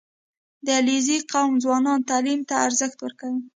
•د 0.65 0.67
علیزي 0.79 1.17
قوم 1.33 1.53
ځوانان 1.63 1.99
تعلیم 2.09 2.41
ته 2.49 2.55
ارزښت 2.67 2.97
ورکوي. 3.01 3.41